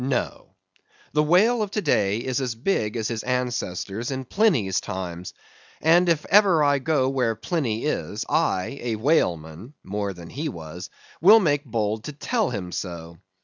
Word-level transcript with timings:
No. 0.03 0.55
The 1.13 1.21
whale 1.21 1.61
of 1.61 1.69
to 1.71 1.81
day 1.83 2.17
is 2.17 2.41
as 2.41 2.55
big 2.55 2.97
as 2.97 3.07
his 3.09 3.21
ancestors 3.21 4.09
in 4.09 4.25
Pliny's 4.25 4.81
time. 4.81 5.25
And 5.79 6.09
if 6.09 6.25
ever 6.25 6.63
I 6.63 6.79
go 6.79 7.07
where 7.07 7.35
Pliny 7.35 7.85
is, 7.85 8.25
I, 8.27 8.79
a 8.81 8.95
whaleman 8.95 9.75
(more 9.83 10.13
than 10.13 10.31
he 10.31 10.49
was), 10.49 10.89
will 11.21 11.39
make 11.39 11.65
bold 11.65 12.05
to 12.05 12.13
tell 12.13 12.49
him 12.49 12.71
so. 12.71 13.19